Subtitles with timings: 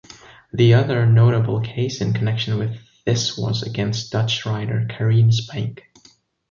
[0.51, 5.81] The other notable case in connection with this was against Dutch writer Karin Spaink.